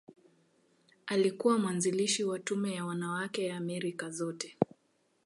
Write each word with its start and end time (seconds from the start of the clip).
Alikuwa 1.05 1.57
mwanzilishi 1.59 2.23
wa 2.23 2.39
Tume 2.39 2.73
ya 2.73 2.85
Wanawake 2.85 3.45
ya 3.45 3.57
Amerika 3.57 4.09
Zote. 4.09 4.57